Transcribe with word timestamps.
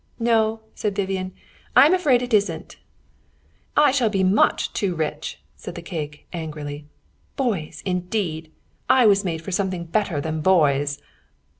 "No," 0.17 0.61
said 0.73 0.95
Vivian. 0.95 1.31
"I'm 1.75 1.93
afraid 1.93 2.23
it 2.23 2.33
isn't." 2.33 2.77
"I 3.77 3.91
shall 3.91 4.09
be 4.09 4.23
much 4.23 4.73
too 4.73 4.95
rich," 4.95 5.39
said 5.55 5.75
the 5.75 5.83
cake, 5.83 6.25
angrily. 6.33 6.87
"Boys, 7.35 7.83
indeed. 7.85 8.49
I 8.89 9.05
was 9.05 9.23
made 9.23 9.43
for 9.43 9.51
something 9.51 9.83
better 9.83 10.19
than 10.19 10.41
boys." 10.41 10.99